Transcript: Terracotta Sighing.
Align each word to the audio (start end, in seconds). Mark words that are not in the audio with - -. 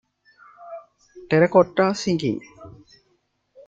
Terracotta 1.29 1.93
Sighing. 1.93 2.39